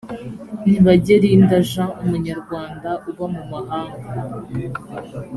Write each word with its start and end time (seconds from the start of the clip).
ntibagerinda 0.63 1.55
jean 1.69 1.91
umunyarwanda 2.03 2.89
uba 3.09 3.25
mumahanga 3.33 4.07